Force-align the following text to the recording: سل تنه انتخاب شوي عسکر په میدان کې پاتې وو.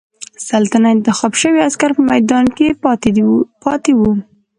سل 0.47 0.63
تنه 0.71 0.89
انتخاب 0.97 1.33
شوي 1.41 1.59
عسکر 1.69 1.89
په 1.97 2.01
میدان 2.11 2.45
کې 2.57 2.67
پاتې 3.63 3.91
وو. 3.97 4.11